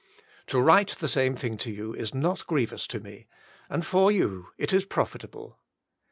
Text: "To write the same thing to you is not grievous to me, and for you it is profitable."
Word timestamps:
"To 0.47 0.59
write 0.59 0.95
the 0.99 1.07
same 1.07 1.35
thing 1.35 1.57
to 1.59 1.69
you 1.71 1.93
is 1.93 2.11
not 2.11 2.47
grievous 2.47 2.87
to 2.87 2.99
me, 2.99 3.27
and 3.69 3.85
for 3.85 4.11
you 4.11 4.47
it 4.57 4.73
is 4.73 4.83
profitable." 4.85 5.59